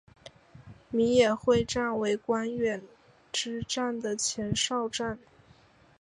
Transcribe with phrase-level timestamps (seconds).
[0.89, 2.81] 米野会战为关原
[3.31, 5.19] 之战的前哨战。